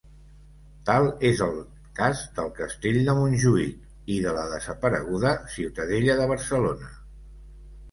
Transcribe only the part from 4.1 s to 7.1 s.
i de la desapareguda Ciutadella de Barcelona.